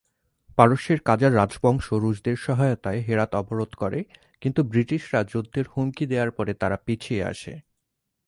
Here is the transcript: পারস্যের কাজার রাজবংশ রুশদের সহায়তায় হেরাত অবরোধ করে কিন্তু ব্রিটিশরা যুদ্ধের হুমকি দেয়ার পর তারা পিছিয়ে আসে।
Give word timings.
পারস্যের 0.57 0.99
কাজার 1.01 1.31
রাজবংশ 1.35 1.87
রুশদের 1.93 2.37
সহায়তায় 2.37 3.01
হেরাত 3.01 3.31
অবরোধ 3.35 3.71
করে 3.73 3.99
কিন্তু 4.41 4.61
ব্রিটিশরা 4.63 5.19
যুদ্ধের 5.23 5.65
হুমকি 5.67 6.05
দেয়ার 6.05 6.31
পর 6.31 6.45
তারা 6.53 6.77
পিছিয়ে 6.77 7.23
আসে। 7.23 7.53